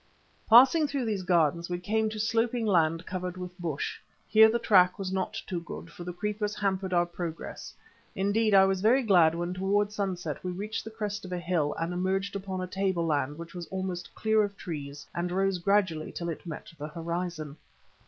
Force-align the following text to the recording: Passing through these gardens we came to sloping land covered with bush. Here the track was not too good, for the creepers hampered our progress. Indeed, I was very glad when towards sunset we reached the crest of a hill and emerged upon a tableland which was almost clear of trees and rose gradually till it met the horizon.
Passing 0.49 0.87
through 0.87 1.05
these 1.05 1.21
gardens 1.21 1.69
we 1.69 1.77
came 1.77 2.09
to 2.09 2.19
sloping 2.19 2.65
land 2.65 3.05
covered 3.05 3.37
with 3.37 3.55
bush. 3.59 3.99
Here 4.27 4.49
the 4.49 4.57
track 4.57 4.97
was 4.97 5.11
not 5.11 5.39
too 5.45 5.61
good, 5.61 5.91
for 5.91 6.03
the 6.03 6.11
creepers 6.11 6.55
hampered 6.55 6.91
our 6.91 7.05
progress. 7.05 7.75
Indeed, 8.15 8.55
I 8.55 8.65
was 8.65 8.81
very 8.81 9.03
glad 9.03 9.35
when 9.35 9.53
towards 9.53 9.93
sunset 9.93 10.43
we 10.43 10.51
reached 10.53 10.85
the 10.85 10.89
crest 10.89 11.23
of 11.23 11.31
a 11.31 11.37
hill 11.37 11.75
and 11.77 11.93
emerged 11.93 12.35
upon 12.35 12.61
a 12.61 12.65
tableland 12.65 13.37
which 13.37 13.53
was 13.53 13.67
almost 13.67 14.15
clear 14.15 14.43
of 14.43 14.57
trees 14.57 15.05
and 15.13 15.31
rose 15.31 15.59
gradually 15.59 16.11
till 16.11 16.29
it 16.29 16.47
met 16.47 16.73
the 16.79 16.87
horizon. 16.87 17.57